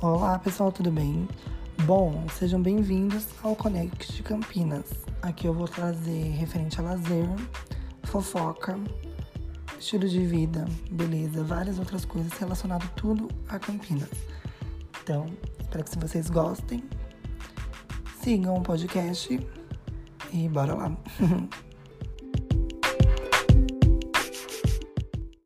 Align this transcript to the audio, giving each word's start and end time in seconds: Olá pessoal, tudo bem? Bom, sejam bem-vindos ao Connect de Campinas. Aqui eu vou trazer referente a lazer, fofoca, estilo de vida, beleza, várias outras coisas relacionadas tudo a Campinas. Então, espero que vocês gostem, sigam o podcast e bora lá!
Olá 0.00 0.38
pessoal, 0.38 0.70
tudo 0.70 0.92
bem? 0.92 1.26
Bom, 1.84 2.24
sejam 2.32 2.62
bem-vindos 2.62 3.26
ao 3.42 3.56
Connect 3.56 4.12
de 4.12 4.22
Campinas. 4.22 4.84
Aqui 5.20 5.48
eu 5.48 5.52
vou 5.52 5.66
trazer 5.66 6.36
referente 6.36 6.78
a 6.78 6.84
lazer, 6.84 7.26
fofoca, 8.04 8.78
estilo 9.76 10.08
de 10.08 10.24
vida, 10.24 10.66
beleza, 10.88 11.42
várias 11.42 11.80
outras 11.80 12.04
coisas 12.04 12.32
relacionadas 12.34 12.88
tudo 12.94 13.26
a 13.48 13.58
Campinas. 13.58 14.08
Então, 15.02 15.26
espero 15.58 15.82
que 15.82 15.98
vocês 15.98 16.30
gostem, 16.30 16.80
sigam 18.22 18.54
o 18.54 18.62
podcast 18.62 19.44
e 20.32 20.48
bora 20.48 20.74
lá! 20.74 20.96